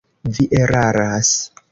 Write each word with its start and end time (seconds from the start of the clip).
Vi 0.37 0.45
eraras. 0.61 1.31